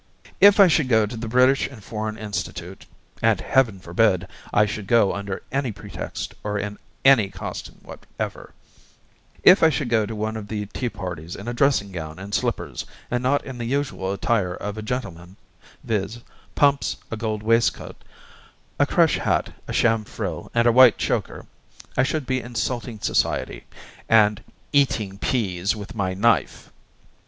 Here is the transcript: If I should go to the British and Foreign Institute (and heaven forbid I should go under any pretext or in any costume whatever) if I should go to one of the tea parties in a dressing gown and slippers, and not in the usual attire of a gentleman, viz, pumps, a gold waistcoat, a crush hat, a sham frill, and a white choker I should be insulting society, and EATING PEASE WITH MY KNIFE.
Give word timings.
If 0.39 0.59
I 0.59 0.67
should 0.67 0.89
go 0.89 1.05
to 1.05 1.15
the 1.15 1.27
British 1.27 1.67
and 1.67 1.83
Foreign 1.83 2.17
Institute 2.17 2.87
(and 3.21 3.39
heaven 3.39 3.77
forbid 3.77 4.27
I 4.51 4.65
should 4.65 4.87
go 4.87 5.13
under 5.13 5.43
any 5.51 5.71
pretext 5.71 6.33
or 6.43 6.57
in 6.57 6.79
any 7.05 7.29
costume 7.29 7.77
whatever) 7.83 8.55
if 9.43 9.61
I 9.61 9.69
should 9.69 9.89
go 9.89 10.07
to 10.07 10.15
one 10.15 10.37
of 10.37 10.47
the 10.47 10.65
tea 10.65 10.89
parties 10.89 11.35
in 11.35 11.47
a 11.47 11.53
dressing 11.53 11.91
gown 11.91 12.17
and 12.17 12.33
slippers, 12.33 12.83
and 13.11 13.21
not 13.21 13.45
in 13.45 13.59
the 13.59 13.65
usual 13.65 14.11
attire 14.11 14.55
of 14.55 14.75
a 14.75 14.81
gentleman, 14.81 15.35
viz, 15.83 16.21
pumps, 16.55 16.97
a 17.11 17.15
gold 17.15 17.43
waistcoat, 17.43 18.03
a 18.79 18.87
crush 18.87 19.19
hat, 19.19 19.53
a 19.67 19.71
sham 19.71 20.03
frill, 20.03 20.49
and 20.55 20.67
a 20.67 20.71
white 20.71 20.97
choker 20.97 21.45
I 21.95 22.01
should 22.01 22.25
be 22.25 22.41
insulting 22.41 23.01
society, 23.01 23.65
and 24.09 24.43
EATING 24.73 25.19
PEASE 25.19 25.75
WITH 25.75 25.93
MY 25.93 26.15
KNIFE. 26.15 26.71